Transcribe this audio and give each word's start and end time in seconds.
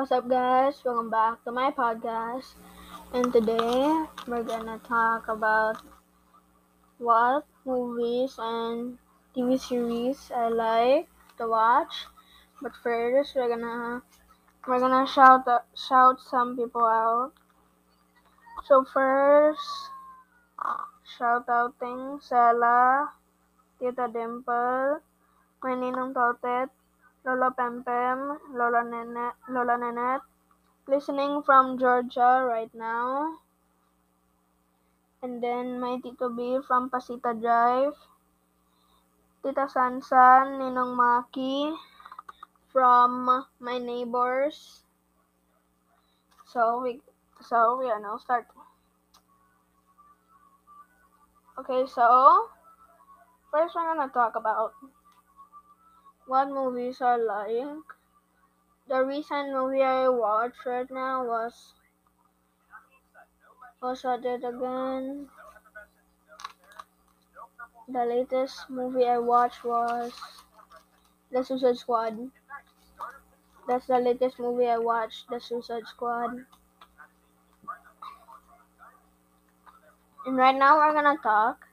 What's 0.00 0.12
up, 0.12 0.30
guys? 0.32 0.80
Welcome 0.82 1.10
back 1.10 1.44
to 1.44 1.52
my 1.52 1.70
podcast. 1.76 2.56
And 3.12 3.28
today 3.30 3.84
we're 4.24 4.48
gonna 4.48 4.80
talk 4.80 5.28
about 5.28 5.76
what 6.96 7.44
movies 7.68 8.40
and 8.40 8.96
TV 9.36 9.60
series 9.60 10.32
I 10.32 10.48
like 10.48 11.04
to 11.36 11.48
watch. 11.52 12.08
But 12.62 12.72
first, 12.82 13.36
we're 13.36 13.52
gonna 13.52 14.00
we're 14.66 14.80
gonna 14.80 15.04
shout 15.04 15.44
shout 15.76 16.16
some 16.16 16.56
people 16.56 16.80
out. 16.80 17.36
So 18.64 18.88
first, 18.88 19.92
uh, 20.56 20.88
shout 21.04 21.44
out 21.44 21.76
thing 21.76 22.24
Sela, 22.24 23.12
Tita 23.76 24.08
Dimple, 24.08 25.04
my 25.60 25.76
Ninong 25.76 26.16
Totet, 26.16 26.72
Lola 27.24 27.52
Pempem, 27.52 28.38
Lola 28.56 28.80
Nenet, 28.80 29.34
Lola 29.48 29.76
Nenet, 29.76 30.22
listening 30.88 31.42
from 31.42 31.76
Georgia 31.78 32.44
right 32.48 32.72
now. 32.74 33.36
And 35.22 35.42
then 35.42 35.78
my 35.80 36.00
Tito 36.00 36.30
B 36.30 36.58
from 36.66 36.88
Pasita 36.88 37.36
Drive, 37.36 37.92
Tita 39.44 39.68
Sansan, 39.68 40.64
Ninong 40.64 40.96
Maki, 40.96 41.76
from 42.72 43.44
my 43.60 43.76
neighbors. 43.76 44.82
So 46.46 46.80
we, 46.80 47.00
so 47.44 47.76
we 47.78 47.90
are 47.90 48.00
now 48.00 48.16
start. 48.16 48.46
Okay, 51.58 51.84
so 51.84 52.48
first 53.52 53.74
we're 53.74 53.84
gonna 53.84 54.08
talk 54.08 54.36
about 54.36 54.72
what 56.30 56.48
movies 56.48 57.02
I 57.02 57.16
like. 57.16 57.82
The 58.88 59.02
recent 59.06 59.54
movie 59.54 59.82
I 59.82 60.10
watched 60.10 60.66
right 60.66 60.90
now 60.90 61.24
was 61.24 61.72
what's 63.80 64.04
it 64.04 64.24
again? 64.44 65.28
The 67.88 68.04
latest 68.06 68.70
movie 68.70 69.06
I 69.06 69.18
watched 69.18 69.64
was 69.64 70.12
The 71.32 71.42
Suicide 71.42 71.78
Squad. 71.78 72.30
That's 73.66 73.86
the 73.86 73.98
latest 73.98 74.38
movie 74.38 74.66
I 74.68 74.76
watched, 74.76 75.30
The 75.30 75.40
Suicide 75.40 75.86
Squad. 75.86 76.44
And 80.24 80.36
right 80.36 80.54
now 80.56 80.76
we're 80.78 80.92
gonna 80.94 81.18
talk. 81.20 81.66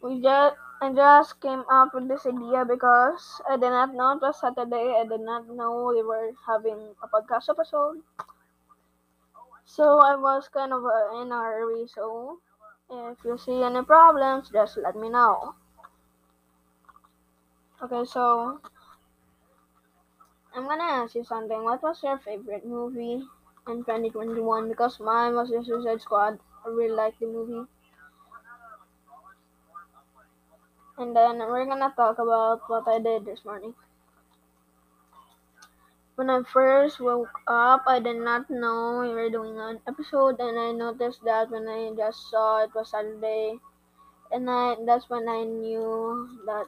We 0.00 0.22
just 0.22 0.56
I 0.80 0.90
just 0.92 1.40
came 1.40 1.64
up 1.70 1.92
with 1.92 2.08
this 2.08 2.24
idea 2.24 2.64
because 2.64 3.42
I 3.48 3.56
did 3.56 3.70
not 3.70 3.92
know 3.94 4.12
it 4.12 4.22
was 4.22 4.40
Saturday. 4.40 4.94
I 4.98 5.04
did 5.04 5.20
not 5.20 5.48
know 5.48 5.86
we 5.86 6.02
were 6.02 6.32
having 6.46 6.94
a 7.02 7.08
podcast 7.08 7.50
episode. 7.50 8.02
So 9.66 9.98
I 9.98 10.16
was 10.16 10.48
kind 10.48 10.72
of 10.72 10.82
uh, 10.84 11.20
in 11.20 11.30
a 11.30 11.36
hurry. 11.42 11.86
So 11.88 12.40
if 12.90 13.22
you 13.22 13.36
see 13.36 13.62
any 13.62 13.82
problems, 13.82 14.50
just 14.50 14.78
let 14.78 14.96
me 14.96 15.10
know. 15.10 15.54
Okay, 17.82 18.04
so 18.04 18.60
I'm 20.54 20.64
gonna 20.64 20.82
ask 20.82 21.14
you 21.14 21.22
something. 21.22 21.62
What 21.62 21.82
was 21.82 22.02
your 22.02 22.18
favorite 22.18 22.66
movie 22.66 23.22
in 23.68 23.84
2021? 23.84 24.68
Because 24.68 24.98
mine 24.98 25.34
was 25.36 25.50
The 25.50 25.62
Suicide 25.62 26.00
Squad. 26.00 26.40
I 26.64 26.68
really 26.68 26.94
like 26.96 27.18
the 27.20 27.26
movie. 27.26 27.68
And 30.98 31.14
then 31.14 31.38
we're 31.38 31.66
gonna 31.66 31.92
talk 31.96 32.18
about 32.18 32.62
what 32.68 32.88
I 32.88 32.98
did 32.98 33.24
this 33.24 33.44
morning. 33.44 33.74
When 36.14 36.30
I 36.30 36.42
first 36.50 36.98
woke 37.00 37.40
up, 37.46 37.82
I 37.86 38.00
did 38.00 38.16
not 38.16 38.48
know 38.48 39.00
we 39.00 39.12
were 39.12 39.28
doing 39.28 39.58
an 39.60 39.80
episode, 39.86 40.40
and 40.40 40.58
I 40.58 40.72
noticed 40.72 41.22
that 41.24 41.50
when 41.50 41.68
I 41.68 41.92
just 41.94 42.30
saw 42.30 42.64
it 42.64 42.74
was 42.74 42.90
Saturday, 42.90 43.60
and 44.32 44.48
I 44.48 44.76
that's 44.86 45.10
when 45.10 45.28
I 45.28 45.44
knew 45.44 46.40
that 46.46 46.66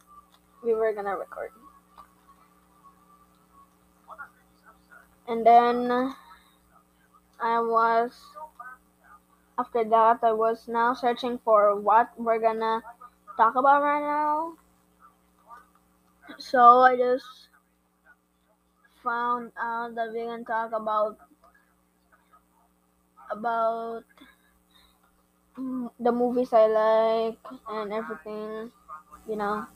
we 0.62 0.74
were 0.74 0.92
gonna 0.92 1.16
record. 1.16 1.50
And 5.26 5.46
then 5.46 6.14
I 7.40 7.60
was 7.60 8.12
after 9.58 9.84
that 9.84 10.18
I 10.22 10.32
was 10.32 10.68
now 10.68 10.94
searching 10.94 11.38
for 11.44 11.74
what 11.74 12.10
we're 12.18 12.38
gonna 12.38 12.82
talk 13.38 13.56
about 13.56 13.82
right 13.82 14.02
now. 14.02 14.54
So 16.38 16.80
I 16.80 16.96
just 16.96 17.48
found 19.02 19.50
out 19.58 19.94
that 19.94 20.12
we 20.12 20.20
can 20.26 20.44
talk 20.44 20.72
about 20.72 21.16
about 23.30 24.04
the 26.00 26.12
movies 26.12 26.52
I 26.52 26.66
like 26.66 27.38
and 27.68 27.92
everything, 27.92 28.70
you 29.28 29.36
know. 29.36 29.66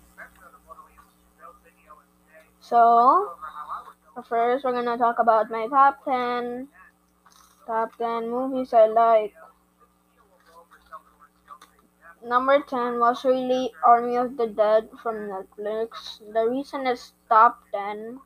So 2.61 3.37
first 4.29 4.65
we're 4.65 4.73
gonna 4.73 4.99
talk 4.99 5.19
about 5.19 5.51
my 5.51 5.67
top 5.69 6.05
ten 6.05 6.69
top 7.67 7.91
ten 7.99 8.31
movies 8.31 8.73
I 8.73 8.87
like. 8.87 9.35
Number 12.25 12.61
10 12.61 12.99
was 13.01 13.23
really 13.23 13.75
Army 13.85 14.17
of 14.17 14.39
the 14.39 14.47
Dead 14.47 14.89
from 15.03 15.29
Netflix. 15.29 16.21
The 16.33 16.49
reason 16.49 16.87
it's 16.87 17.13
top 17.29 17.65
10 17.71 18.21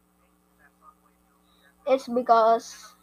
is 1.88 2.06
because 2.06 2.94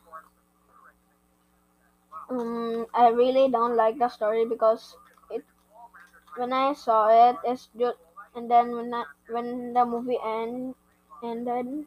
um, 2.29 2.85
I 2.93 3.07
really 3.09 3.49
don't 3.49 3.75
like 3.75 3.97
the 3.97 4.09
story 4.09 4.45
because 4.45 4.95
it 5.31 5.43
when 6.37 6.53
I 6.53 6.73
saw 6.73 7.29
it 7.29 7.37
it's 7.45 7.69
just 7.77 7.97
and 8.35 8.49
then 8.51 8.75
when 8.75 8.93
I, 8.93 9.03
when 9.29 9.73
the 9.73 9.85
movie 9.85 10.19
end 10.23 10.75
ended 11.23 11.85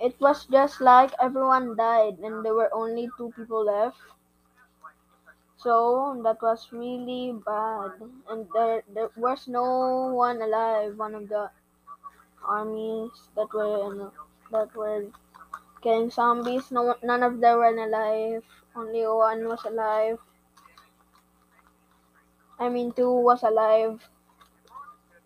it 0.00 0.20
was 0.20 0.46
just 0.46 0.80
like 0.80 1.12
everyone 1.20 1.76
died 1.76 2.18
and 2.20 2.44
there 2.44 2.54
were 2.54 2.70
only 2.74 3.10
two 3.18 3.32
people 3.36 3.64
left 3.66 3.98
so 5.62 6.20
that 6.24 6.42
was 6.42 6.72
really 6.72 7.32
bad, 7.46 7.92
and 8.28 8.48
there 8.54 8.82
there 8.94 9.10
was 9.16 9.46
no 9.48 9.64
one 10.14 10.42
alive. 10.42 10.98
One 10.98 11.14
of 11.14 11.28
the 11.28 11.50
armies 12.44 13.30
that 13.36 13.52
were 13.54 13.92
in, 13.92 14.10
that 14.50 14.74
were 14.76 15.06
killing 15.82 16.10
zombies. 16.10 16.70
No, 16.70 16.96
none 17.02 17.22
of 17.22 17.40
them 17.40 17.58
were 17.58 17.76
alive. 17.88 18.44
Only 18.76 19.06
one 19.06 19.48
was 19.48 19.64
alive. 19.64 20.18
I 22.58 22.70
mean, 22.70 22.92
two 22.92 23.10
was 23.10 23.42
alive. 23.42 24.08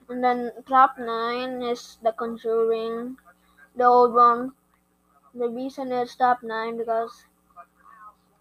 And 0.09 0.25
then 0.25 0.53
top 0.67 0.99
nine 0.99 1.63
is 1.63 1.99
The 2.03 2.13
Conjuring, 2.13 3.19
the 3.77 3.85
old 3.85 4.15
one. 4.15 4.55
The 5.35 5.49
reason 5.49 5.93
it's 5.93 6.17
top 6.17 6.43
nine 6.43 6.79
because 6.79 7.27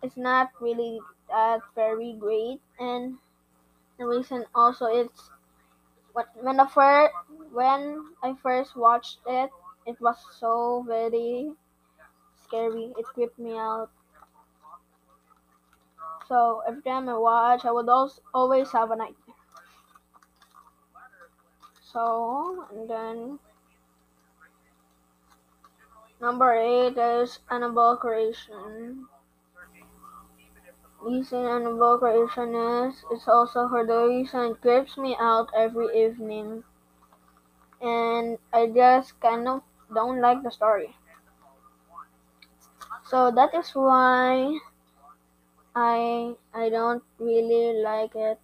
it's 0.02 0.16
not 0.16 0.52
really 0.62 1.00
that 1.30 1.62
very 1.76 2.14
great 2.14 2.62
and 2.80 3.18
the 4.00 4.06
reason 4.06 4.46
also 4.56 4.86
it's 4.86 5.32
what 6.14 6.28
when 6.42 6.58
the 6.58 6.68
first 6.68 7.14
when 7.52 8.06
I 8.24 8.36
first 8.42 8.76
watched 8.76 9.20
it 9.28 9.52
it 9.86 10.00
was 10.02 10.18
so 10.40 10.84
very 10.88 11.52
scary. 12.44 12.94
It 12.98 13.06
creeped 13.06 13.40
me 13.40 13.58
out. 13.58 13.90
So 16.28 16.62
every 16.68 16.82
time 16.82 17.08
I 17.08 17.18
watch 17.18 17.64
I 17.64 17.72
would 17.72 17.88
also 17.88 18.22
always 18.34 18.70
have 18.74 18.92
a 18.92 18.98
nightmare. 18.98 19.36
So 21.82 22.68
and 22.70 22.90
then 22.90 23.40
number 26.20 26.52
eight 26.54 26.98
is 26.98 27.40
Annabelle 27.50 27.96
Creation 27.96 29.08
Using 31.08 31.46
an 31.46 31.62
invocation 31.68 32.54
is, 32.54 33.06
also 33.30 33.70
for 33.70 33.86
the 33.86 34.08
reason 34.08 34.42
it 34.52 34.62
creeps 34.62 34.98
me 34.98 35.16
out 35.18 35.50
every 35.56 35.88
evening. 35.98 36.66
And 37.82 38.38
I 38.52 38.68
just 38.68 39.18
kind 39.22 39.48
of 39.48 39.62
don't 39.94 40.20
like 40.20 40.44
the 40.44 40.52
story. 40.52 40.98
So 43.06 43.32
that 43.32 43.54
is 43.54 43.72
why 43.74 44.60
I 45.76 46.36
I 46.56 46.70
don't 46.70 47.04
really 47.20 47.80
like 47.84 48.16
it. 48.16 48.40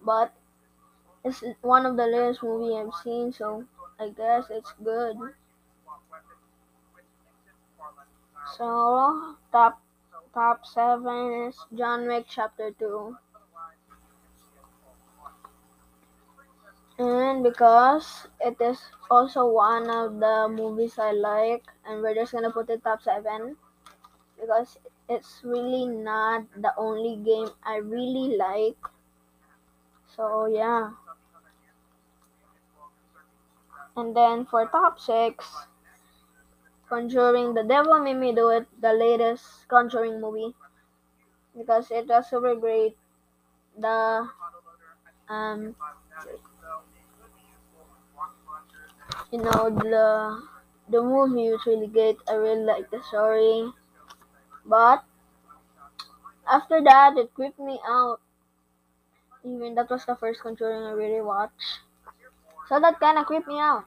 But 0.00 0.32
it's 1.24 1.42
one 1.62 1.86
of 1.86 1.96
the 1.96 2.06
latest 2.06 2.42
movie 2.42 2.76
I've 2.76 2.94
seen, 3.02 3.32
so 3.32 3.66
I 4.00 4.10
guess 4.10 4.50
it's 4.50 4.72
good. 4.84 5.16
So 8.56 9.36
top 9.50 9.80
Top 10.34 10.66
7 10.66 11.48
is 11.48 11.56
John 11.74 12.06
Wick 12.08 12.26
Chapter 12.28 12.72
2. 12.72 13.16
and 16.98 17.42
because 17.42 18.28
it 18.40 18.56
is 18.60 18.80
also 19.10 19.46
one 19.46 19.90
of 19.90 20.20
the 20.20 20.48
movies 20.48 20.98
I 20.98 21.12
like, 21.12 21.64
and 21.86 22.02
we're 22.02 22.14
just 22.14 22.32
gonna 22.32 22.50
put 22.50 22.70
it 22.70 22.84
top 22.84 23.02
seven 23.02 23.56
because 24.40 24.78
it's 25.08 25.40
really 25.42 25.86
not 25.86 26.44
the 26.56 26.72
only 26.76 27.16
game 27.16 27.48
I 27.64 27.76
really 27.76 28.36
like. 28.36 28.78
So 30.16 30.46
yeah. 30.46 30.90
And 33.96 34.16
then 34.16 34.46
for 34.46 34.66
top 34.66 34.98
six, 34.98 35.46
Conjuring 36.94 37.54
The 37.54 37.64
Devil 37.64 37.98
Made 38.00 38.14
Me 38.16 38.32
Do 38.32 38.48
It, 38.50 38.68
the 38.80 38.92
latest 38.92 39.68
Conjuring 39.68 40.20
movie. 40.20 40.54
Because 41.56 41.90
it 41.90 42.06
was 42.06 42.28
super 42.28 42.54
great. 42.54 42.98
The 43.78 44.28
um 45.28 45.74
you 49.30 49.38
know 49.38 49.68
the 49.70 50.42
the 50.88 51.02
movie 51.02 51.50
was 51.50 51.66
really 51.66 51.86
good. 51.88 52.16
I 52.28 52.34
really 52.34 52.64
liked 52.64 52.90
the 52.90 53.02
story. 53.02 53.70
But 54.66 55.04
after 56.46 56.80
that 56.82 57.16
it 57.18 57.34
creeped 57.34 57.58
me 57.58 57.80
out. 57.86 58.20
Even 59.44 59.76
that 59.76 59.88
was 59.90 60.04
the 60.06 60.16
first 60.16 60.40
Conjuring 60.40 60.82
I 60.82 60.90
really 60.90 61.20
watched. 61.20 61.78
So 62.68 62.80
that 62.80 62.98
kinda 62.98 63.24
creeped 63.24 63.46
me 63.46 63.60
out. 63.60 63.84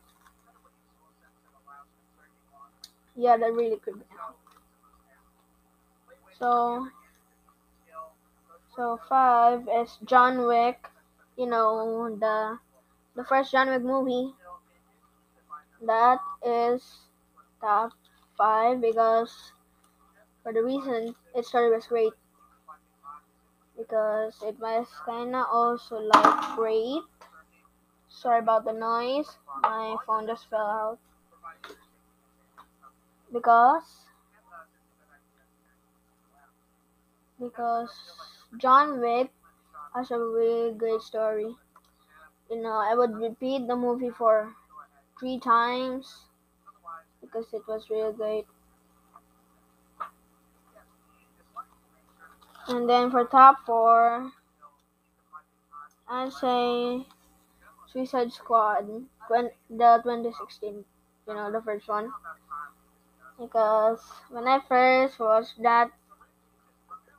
Yeah, 3.17 3.35
that 3.35 3.51
really 3.53 3.77
me 3.97 4.03
out. 4.21 4.37
So 6.39 6.87
so 8.75 8.99
five 9.09 9.67
is 9.67 9.97
John 10.05 10.45
Wick. 10.45 10.87
You 11.35 11.47
know 11.47 12.15
the 12.15 12.59
the 13.15 13.23
first 13.25 13.51
John 13.51 13.69
Wick 13.69 13.81
movie. 13.81 14.33
That 15.81 16.19
is 16.45 16.83
top 17.59 17.93
five 18.37 18.79
because 18.79 19.53
for 20.43 20.53
the 20.53 20.63
reason 20.63 21.15
its 21.35 21.49
story 21.49 21.71
was 21.71 21.87
great. 21.87 22.13
Because 23.77 24.43
it 24.43 24.59
was 24.59 24.87
kinda 25.05 25.45
also 25.49 25.99
like 25.99 26.55
great. 26.57 27.03
Sorry 28.09 28.39
about 28.39 28.65
the 28.65 28.73
noise. 28.73 29.37
My 29.61 29.95
phone 30.05 30.27
just 30.27 30.49
fell 30.49 30.59
out. 30.67 30.99
Because 33.37 34.09
because 37.39 37.89
John 38.57 38.99
Wick 38.99 39.31
has 39.95 40.11
a 40.11 40.19
really 40.19 40.73
great 40.73 41.01
story. 41.01 41.55
You 42.49 42.61
know, 42.61 42.73
I 42.73 42.95
would 42.95 43.15
repeat 43.15 43.67
the 43.67 43.75
movie 43.75 44.09
for 44.11 44.55
three 45.19 45.39
times 45.39 46.25
because 47.21 47.45
it 47.53 47.61
was 47.67 47.89
really 47.89 48.13
great. 48.13 48.45
And 52.67 52.87
then 52.87 53.09
for 53.09 53.25
top 53.25 53.65
four, 53.65 54.31
I'd 56.07 56.33
say 56.33 57.05
Suicide 57.87 58.33
Squad, 58.33 58.87
the 59.29 59.99
2016, 60.03 60.85
you 61.27 61.33
know, 61.35 61.51
the 61.51 61.61
first 61.61 61.87
one. 61.87 62.11
Because 63.39 64.01
when 64.29 64.49
I 64.49 64.59
first 64.59 65.17
watched 65.17 65.61
that, 65.63 65.91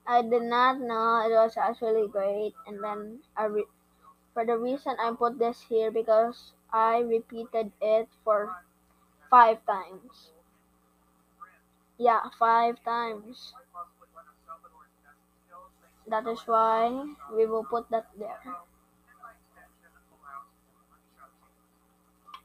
I 0.09 0.23
did 0.23 0.43
not 0.43 0.81
know 0.81 1.21
it 1.25 1.31
was 1.31 1.57
actually 1.57 2.09
great, 2.09 2.53
and 2.67 2.83
then 2.83 3.23
I 3.37 3.45
re- 3.45 3.69
for 4.35 4.45
the 4.45 4.59
reason 4.59 4.97
I 5.01 5.13
put 5.13 5.39
this 5.39 5.63
here 5.63 5.91
because 5.91 6.55
I 6.73 6.99
repeated 7.01 7.73
it 7.81 8.09
for 8.25 8.65
five 9.31 9.65
times. 9.67 10.33
Yeah, 11.99 12.31
five 12.39 12.83
times. 12.83 13.53
That 16.09 16.27
is 16.27 16.41
why 16.45 17.15
we 17.33 17.47
will 17.47 17.63
put 17.63 17.89
that 17.91 18.09
there. 18.19 18.57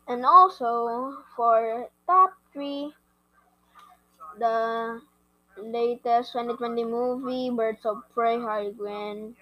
And 0.07 0.25
also 0.25 1.25
for 1.35 1.89
top 2.07 2.35
three, 2.53 2.95
the 4.39 5.01
latest 5.57 6.33
2020 6.33 6.83
movie, 6.85 7.50
Birds 7.50 7.85
of 7.85 8.03
Prey, 8.13 8.39
Harley 8.39 8.74
Quinn. 8.74 9.35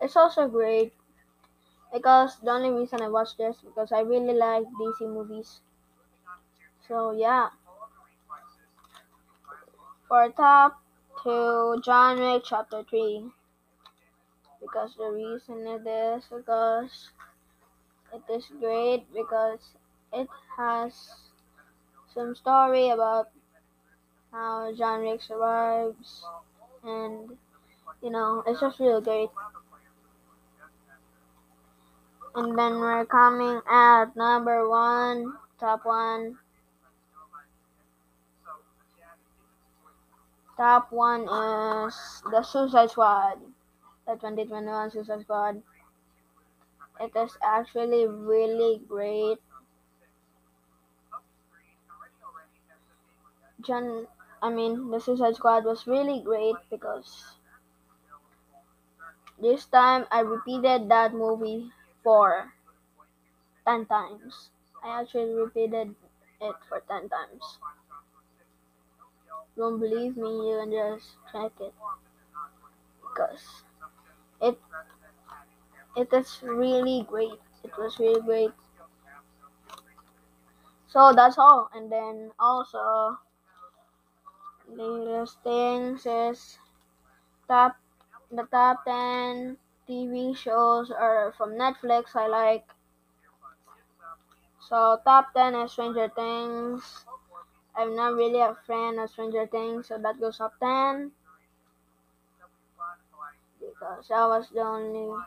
It's 0.00 0.16
also 0.16 0.48
great 0.48 0.92
because 1.92 2.38
the 2.40 2.50
only 2.50 2.70
reason 2.70 3.02
I 3.02 3.08
watched 3.08 3.38
this 3.38 3.56
because 3.64 3.92
I 3.92 4.00
really 4.00 4.34
like 4.34 4.64
DC 4.80 5.00
movies. 5.02 5.60
So 6.88 7.12
yeah. 7.12 7.48
For 10.08 10.30
top 10.30 10.80
two, 11.22 11.80
John 11.84 12.20
Wick 12.20 12.42
Chapter 12.44 12.84
Three. 12.88 13.32
Because 14.60 14.94
the 14.96 15.10
reason 15.10 15.66
it 15.66 15.86
is 15.86 16.24
because 16.30 17.10
it 18.12 18.22
is 18.32 18.46
great 18.60 19.12
because 19.12 19.74
it 20.12 20.28
has 20.56 20.94
some 22.14 22.34
story 22.34 22.90
about 22.90 23.30
how 24.32 24.72
John 24.74 25.02
Wick 25.02 25.20
survives 25.22 26.24
and 26.82 27.36
you 28.02 28.10
know 28.10 28.42
it's 28.46 28.60
just 28.60 28.80
really 28.80 29.02
great. 29.02 29.28
And 32.34 32.58
then 32.58 32.80
we're 32.80 33.04
coming 33.04 33.60
at 33.70 34.16
number 34.16 34.66
one, 34.68 35.34
top 35.60 35.84
one. 35.84 36.38
Top 40.56 40.90
one 40.90 41.22
is 41.22 42.22
the 42.30 42.42
Suicide 42.42 42.90
Squad, 42.90 43.38
the 44.06 44.14
2021 44.14 44.90
Suicide 44.92 45.20
Squad. 45.22 45.62
It 47.00 47.12
is 47.16 47.36
actually 47.42 48.06
really 48.06 48.80
great. 48.88 49.38
John, 53.60 54.06
I 54.42 54.50
mean, 54.50 54.90
the 54.90 55.00
Suicide 55.00 55.36
Squad 55.36 55.64
was 55.64 55.86
really 55.86 56.20
great 56.20 56.56
because 56.68 57.38
this 59.38 59.66
time 59.66 60.06
I 60.10 60.20
repeated 60.20 60.88
that 60.88 61.12
movie 61.12 61.70
for 62.02 62.52
10 63.66 63.86
times. 63.86 64.50
I 64.82 65.00
actually 65.02 65.34
repeated 65.34 65.94
it 66.40 66.56
for 66.68 66.80
10 66.88 67.08
times. 67.08 67.58
Don't 69.56 69.80
believe 69.80 70.18
me, 70.18 70.50
you 70.50 70.58
can 70.60 70.70
just 70.72 71.16
check 71.32 71.52
it. 71.58 71.72
Because 73.02 73.64
it 74.40 74.58
it 75.96 76.12
is 76.12 76.42
really 76.42 77.02
great. 77.08 77.40
It 77.64 77.72
was 77.78 77.98
really 77.98 78.20
great. 78.20 78.50
So 80.86 81.12
that's 81.12 81.38
all. 81.38 81.68
And 81.74 81.90
then 81.90 82.30
also 82.38 83.18
latest 84.76 85.38
things 85.44 86.06
is 86.06 86.58
top 87.48 87.76
the 88.30 88.44
top 88.44 88.84
10 88.84 89.56
TV 89.86 90.34
shows 90.34 90.90
are 90.90 91.32
from 91.36 91.50
Netflix 91.52 92.16
I 92.16 92.26
like. 92.28 92.66
So 94.60 94.98
top 95.04 95.34
10 95.34 95.54
is 95.54 95.72
Stranger 95.72 96.08
Things. 96.08 97.04
I'm 97.76 97.94
not 97.96 98.14
really 98.14 98.40
a 98.40 98.54
fan 98.66 98.98
of 98.98 99.10
Stranger 99.10 99.46
Things, 99.46 99.88
so 99.88 99.98
that 99.98 100.20
goes 100.20 100.40
up 100.40 100.54
10. 100.60 101.12
Because 103.60 104.10
I 104.10 104.26
was 104.26 104.48
the 104.50 104.60
only 104.60 105.22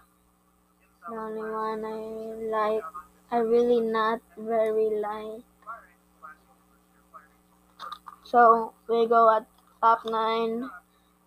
the 1.10 1.16
only 1.16 1.42
one 1.42 1.86
I 1.86 2.74
like. 2.74 2.84
I 3.32 3.38
really 3.38 3.82
not 3.82 4.22
very 4.38 4.90
like. 5.00 5.44
So 8.36 8.74
we 8.89 9.08
go 9.08 9.30
at 9.34 9.48
top 9.80 10.04
9, 10.04 10.70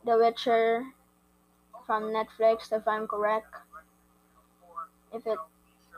The 0.05 0.19
Witcher 0.19 0.93
from 1.87 2.05
Netflix, 2.05 2.73
if 2.73 2.87
I'm 2.87 3.09
correct. 3.09 3.55
If 5.13 5.27
it 5.27 5.39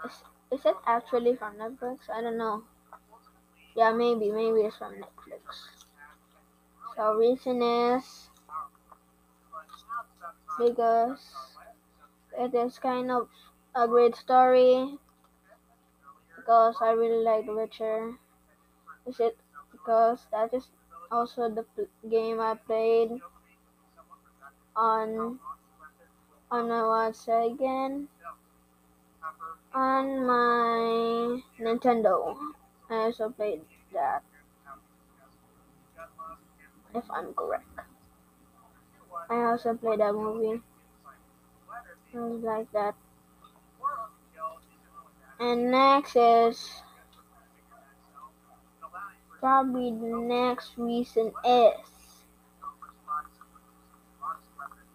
is, 0.04 0.24
is 0.50 0.66
it 0.66 0.76
actually 0.86 1.36
from 1.36 1.56
Netflix? 1.56 2.08
I 2.08 2.22
don't 2.22 2.38
know. 2.38 2.64
Yeah, 3.74 3.92
maybe, 3.92 4.30
maybe 4.30 4.60
it's 4.60 4.76
from 4.76 4.94
Netflix. 4.94 5.84
So 6.94 7.14
reason 7.14 7.62
is 7.62 8.28
because 10.58 11.56
it 12.36 12.54
is 12.54 12.78
kind 12.78 13.10
of 13.10 13.28
a 13.74 13.86
great 13.86 14.16
story 14.16 14.98
because 16.36 16.74
I 16.80 16.90
really 16.90 17.22
like 17.22 17.46
The 17.46 17.54
Witcher. 17.54 18.14
Is 19.06 19.20
it 19.20 19.38
because 19.72 20.26
that 20.32 20.54
is 20.54 20.68
also 21.10 21.48
the 21.48 21.64
game 22.08 22.40
I 22.40 22.54
played 22.54 23.20
on 24.76 25.38
on 26.50 26.70
a 26.70 26.86
what 26.86 27.16
again 27.28 28.08
on 29.74 30.26
my 30.26 31.42
Nintendo. 31.60 32.36
I 32.88 32.94
also 33.06 33.30
played 33.30 33.60
that, 33.92 34.22
if 36.94 37.04
I'm 37.10 37.32
correct. 37.34 37.64
I 39.28 39.36
also 39.44 39.74
played 39.74 40.00
that 40.00 40.12
movie. 40.14 40.60
It 42.12 42.18
like 42.42 42.70
that. 42.72 42.94
And 45.38 45.70
next 45.70 46.16
is 46.16 46.82
probably 49.40 49.90
the 49.90 50.16
next 50.20 50.72
reason 50.76 51.32
is 51.44 51.72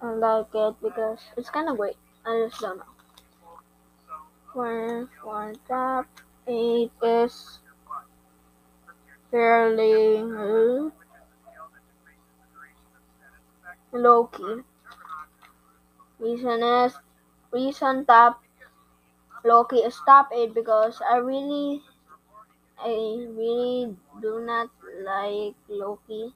I 0.01 0.11
like 0.11 0.53
it 0.53 0.75
because 0.83 1.19
it's 1.35 1.49
kind 1.49 1.67
of 1.67 1.77
great. 1.77 1.97
I 2.25 2.47
just 2.47 2.61
don't 2.61 2.77
know. 2.77 2.85
For, 4.53 5.09
for 5.21 5.53
top 5.67 6.05
8 6.47 6.91
is 7.01 7.59
fairly 9.31 10.19
uh, 10.19 10.89
Loki. 13.91 14.63
Reason 16.19 16.63
is 16.63 16.93
reason 17.51 18.05
top 18.05 18.43
Loki 19.43 19.77
is 19.77 19.99
top 20.05 20.29
8 20.31 20.53
because 20.53 21.01
I 21.09 21.17
really 21.17 21.81
I 22.77 23.25
really 23.29 23.95
do 24.21 24.39
not 24.41 24.69
like 25.03 25.55
Loki. 25.67 26.33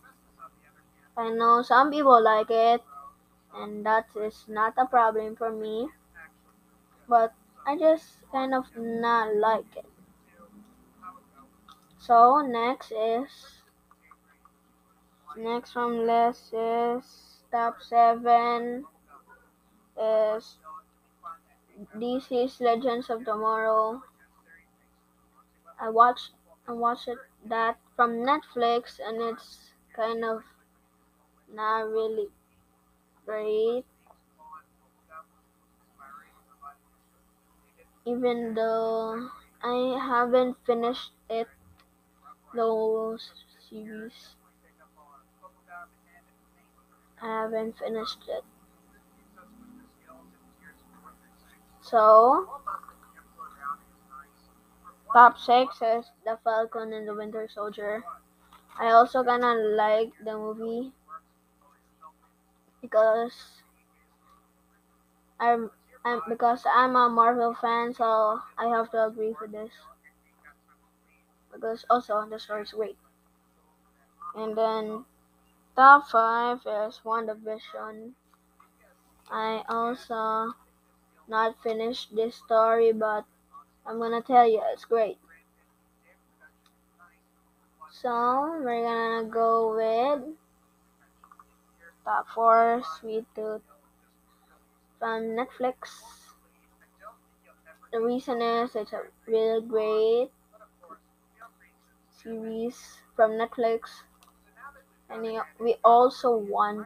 I 1.18 1.30
know 1.30 1.62
some 1.62 1.92
people 1.92 2.22
like 2.24 2.50
it 2.50 2.82
and 3.54 3.86
that 3.86 4.08
is 4.16 4.46
not 4.48 4.74
a 4.78 4.86
problem 4.86 5.36
for 5.36 5.52
me. 5.52 5.90
But 7.08 7.34
I 7.66 7.78
just 7.78 8.30
kind 8.32 8.54
of 8.54 8.66
not 8.78 9.36
like 9.36 9.76
it. 9.76 9.86
So 11.98 12.42
next 12.42 12.92
is 12.92 13.62
next 15.38 15.72
from 15.74 16.06
list 16.06 16.54
is 16.54 17.44
top 17.52 17.82
seven 17.82 18.86
is 19.98 20.58
DC's 21.96 22.60
Legends 22.62 23.10
of 23.10 23.26
Tomorrow. 23.26 24.02
I 25.80 25.90
watched 25.90 26.34
I 26.68 26.74
watched 26.74 27.10
that 27.46 27.80
from 27.96 28.18
Netflix 28.18 29.00
and 29.00 29.20
it's 29.20 29.72
kind 29.96 30.24
of 30.24 30.44
not 31.54 31.90
really 31.90 32.30
great. 33.26 33.86
Even 38.04 38.56
though 38.56 39.30
I 39.64 39.98
haven't 40.06 40.58
finished 40.66 41.14
it 41.30 41.48
those 42.54 43.32
series. 43.70 44.36
I 47.22 47.28
haven't 47.28 47.78
finished 47.78 48.28
it. 48.28 48.44
So, 51.82 52.62
top 55.20 55.38
6 55.38 55.82
is 55.82 56.12
The 56.24 56.40
Falcon 56.46 56.94
and 56.94 57.06
the 57.06 57.14
Winter 57.14 57.46
Soldier. 57.50 58.06
I 58.80 58.92
also 58.92 59.24
kinda 59.24 59.54
like 59.76 60.14
the 60.24 60.34
movie 60.38 60.94
because 62.82 63.62
I'm, 65.40 65.72
I'm 66.06 66.22
because 66.30 66.66
I'm 66.72 66.96
a 66.96 67.10
Marvel 67.10 67.56
fan, 67.56 67.96
so 67.96 68.42
I 68.60 68.68
have 68.68 68.92
to 68.92 69.08
agree 69.08 69.36
with 69.42 69.52
this. 69.52 69.72
Because 71.52 71.86
also 71.90 72.26
the 72.28 72.40
story 72.40 72.62
is 72.64 72.72
great. 72.72 72.98
And 74.34 74.58
then 74.58 75.06
top 75.76 76.10
five 76.10 76.60
is 76.66 77.02
WandaVision. 77.06 78.16
I 79.32 79.64
also 79.70 80.56
not 81.28 81.62
finished 81.64 82.16
this 82.16 82.36
story, 82.36 82.92
but 82.94 83.26
I'm 83.90 83.98
gonna 83.98 84.22
tell 84.22 84.48
you 84.48 84.62
it's 84.72 84.86
great. 84.86 85.18
So 87.90 88.62
we're 88.64 88.84
gonna 88.84 89.28
go 89.28 89.74
with 89.76 90.36
top 92.06 92.28
four 92.30 92.84
Sweet 93.00 93.26
Tooth 93.34 93.64
from 95.00 95.34
Netflix. 95.34 95.74
The 97.92 98.00
reason 98.00 98.44
is 98.44 98.76
it's 98.76 98.94
a 98.94 99.02
really 99.26 99.66
great 99.66 100.30
series 102.22 102.78
from 103.16 103.32
Netflix, 103.32 104.04
and 105.10 105.42
we 105.60 105.76
also 105.84 106.38
want 106.38 106.86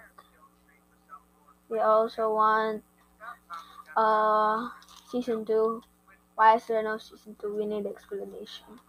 we 1.68 1.80
also 1.80 2.34
want 2.34 2.82
uh 3.98 4.70
season 5.12 5.44
two. 5.44 5.84
Why 6.36 6.56
is 6.56 6.66
there 6.66 6.84
no 6.84 6.98
season 6.98 7.36
two? 7.40 7.56
We 7.56 7.66
need 7.66 7.86
explanation. 7.86 8.80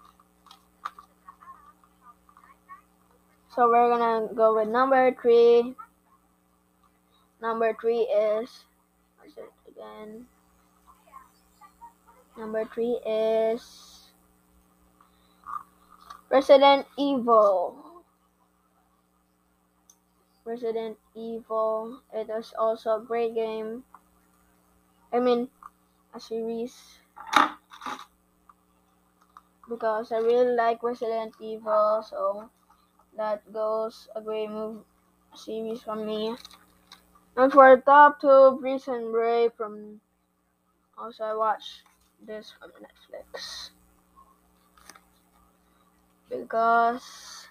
So 3.54 3.68
we're 3.68 3.88
gonna 3.88 4.34
go 4.34 4.56
with 4.56 4.68
number 4.68 5.14
three. 5.20 5.74
Number 7.40 7.76
three 7.80 8.00
is 8.00 8.64
what's 9.18 9.36
it 9.36 9.52
again? 9.68 10.26
Number 12.36 12.64
three 12.64 12.98
is 13.06 14.10
Resident 16.30 16.86
Evil. 16.98 18.02
Resident 20.44 20.98
Evil. 21.14 22.00
It 22.12 22.28
is 22.28 22.52
also 22.58 22.96
a 22.96 23.04
great 23.04 23.34
game. 23.34 23.84
I 25.12 25.20
mean, 25.20 25.48
a 26.12 26.18
series. 26.18 27.03
Because 29.68 30.12
I 30.12 30.18
really 30.18 30.54
like 30.54 30.82
Resident 30.82 31.34
Evil, 31.40 32.04
so 32.08 32.50
that 33.16 33.50
goes 33.52 34.08
a 34.14 34.20
great 34.20 34.50
move 34.50 34.84
series 35.34 35.82
from 35.82 36.06
me. 36.06 36.36
And 37.36 37.52
for 37.52 37.76
top 37.80 38.20
two, 38.20 38.58
Prison 38.60 39.10
Break 39.10 39.56
from 39.56 40.00
also 40.96 41.24
I 41.24 41.34
watched 41.34 41.82
this 42.24 42.52
from 42.58 42.70
Netflix 42.78 43.70
because 46.30 47.48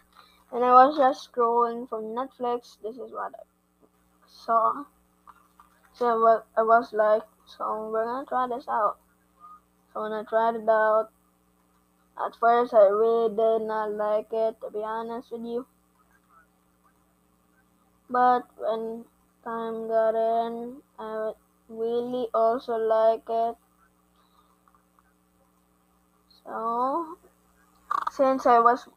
when 0.49 0.63
I 0.63 0.71
was 0.71 0.97
just 0.97 1.31
scrolling 1.31 1.89
from 1.89 2.15
Netflix, 2.15 2.77
this 2.81 2.95
is 2.95 3.11
what 3.11 3.33
I 3.35 3.43
saw. 4.27 4.85
So 5.93 6.41
I 6.55 6.61
was 6.63 6.93
like, 6.93 7.23
so 7.45 7.89
we're 7.91 8.05
gonna 8.05 8.25
try 8.25 8.47
this 8.47 8.67
out. 8.69 8.97
So 9.93 10.01
when 10.01 10.11
I 10.11 10.23
tried 10.23 10.55
it 10.55 10.67
out, 10.67 11.09
at 12.17 12.35
first 12.39 12.73
I 12.73 12.87
really 12.87 13.29
did 13.29 13.67
not 13.67 13.91
like 13.91 14.27
it, 14.31 14.59
to 14.61 14.71
be 14.71 14.79
honest 14.83 15.31
with 15.31 15.41
you. 15.41 15.67
But 18.09 18.43
when 18.57 19.05
time 19.43 19.87
got 19.87 20.15
in, 20.15 20.81
I 20.97 21.33
really 21.69 22.27
also 22.33 22.75
like 22.75 23.23
it. 23.29 23.55
So, 26.43 27.17
since 28.11 28.45
I 28.45 28.59
was 28.59 28.87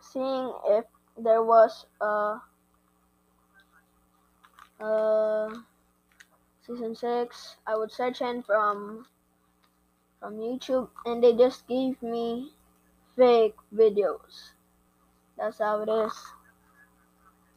seeing 0.00 0.52
if 0.66 0.84
there 1.18 1.42
was 1.42 1.86
a, 2.00 2.40
a 4.80 5.48
season 6.66 6.94
6, 6.94 7.56
I 7.66 7.76
would 7.76 7.92
search 7.92 8.20
in 8.22 8.42
from 8.42 9.06
from 10.24 10.38
YouTube 10.38 10.88
and 11.04 11.22
they 11.22 11.34
just 11.34 11.68
gave 11.68 12.02
me 12.02 12.50
fake 13.14 13.56
videos. 13.74 14.52
That's 15.36 15.58
how 15.58 15.82
it 15.82 15.90
is. 15.90 16.14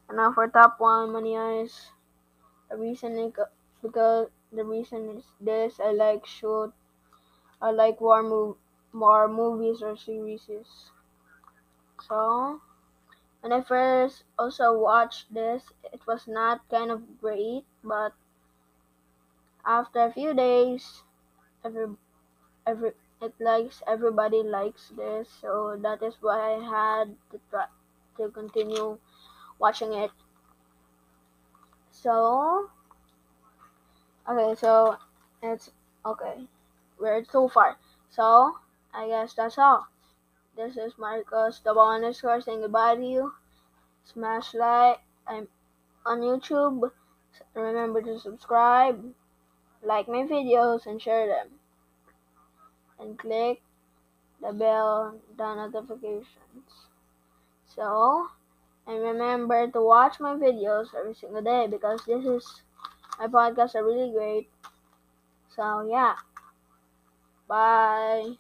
And 0.10 0.18
now 0.18 0.34
for 0.34 0.50
top 0.50 0.78
one, 0.78 1.14
Money 1.14 1.32
Heist. 1.32 1.92
The 2.70 2.78
reason 2.78 3.34
because 3.82 4.28
the 4.52 4.66
reason 4.66 5.18
is 5.18 5.26
this: 5.40 5.80
I 5.80 5.92
like 5.92 6.26
shoot, 6.26 6.74
I 7.62 7.72
like 7.72 8.02
war 8.02 8.22
move, 8.24 8.58
more 8.92 9.30
movies 9.30 9.82
or 9.82 9.96
series. 9.96 10.50
So 12.02 12.62
when 13.42 13.54
I 13.54 13.62
first 13.62 14.24
also 14.40 14.78
watched 14.78 15.34
this, 15.34 15.64
it 15.94 16.02
was 16.08 16.28
not 16.28 16.68
kind 16.70 16.92
of 16.92 17.22
great, 17.22 17.66
but 17.84 18.14
after 19.66 20.00
a 20.02 20.12
few 20.12 20.34
days, 20.34 21.04
every 21.64 21.96
every 22.68 22.92
it 23.22 23.34
likes 23.40 23.82
everybody 23.88 24.44
likes 24.44 24.92
this, 24.96 25.28
so 25.42 25.80
that 25.82 26.04
is 26.04 26.16
why 26.22 26.56
I 26.56 26.64
had 26.64 27.16
to 27.32 27.40
try 27.50 27.66
to 28.18 28.30
continue 28.30 28.98
watching 29.58 29.94
it. 29.94 30.12
So 31.92 32.70
okay, 34.30 34.54
so 34.60 34.98
it's 35.42 35.72
okay. 36.06 36.48
We're 37.00 37.24
so 37.26 37.48
far. 37.48 37.78
So, 38.10 38.58
I 38.94 39.08
guess 39.08 39.34
that's 39.34 39.58
all. 39.58 39.88
This 40.56 40.78
is 40.78 40.98
Marcos 40.98 41.60
double 41.60 41.88
underscore 41.88 42.42
saying 42.42 42.62
goodbye 42.62 42.96
to 42.96 43.06
you. 43.06 43.34
Smash 44.06 44.54
like. 44.56 45.00
I'm 45.28 45.48
on 46.06 46.22
YouTube. 46.22 46.92
Remember 47.54 48.02
to 48.02 48.20
subscribe, 48.20 49.14
like 49.84 50.08
my 50.08 50.24
videos, 50.24 50.88
and 50.88 51.00
share 51.00 51.28
them. 51.28 51.57
And 53.00 53.18
click 53.18 53.62
the 54.42 54.54
bell, 54.54 55.16
the 55.38 55.56
notifications. 55.56 56.28
So, 57.76 58.28
and 58.88 59.02
remember 59.02 59.70
to 59.72 59.82
watch 59.82 60.20
my 60.20 60.34
videos 60.36 60.96
every 60.98 61.14
single 61.14 61.42
day 61.42 61.68
because 61.70 62.02
this 62.08 62.26
is 62.26 62.62
my 63.20 63.28
podcasts 63.28 63.76
are 63.76 63.86
really 63.86 64.12
great. 64.12 64.50
So 65.56 65.88
yeah. 65.90 66.16
Bye. 67.48 68.34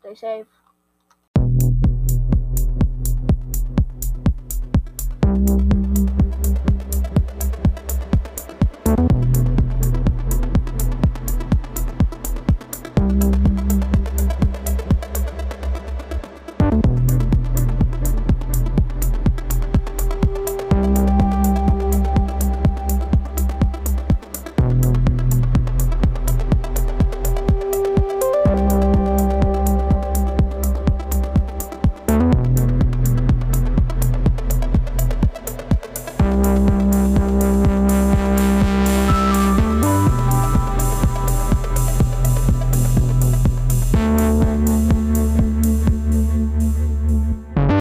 Stay 0.00 0.14
safe. 0.14 0.63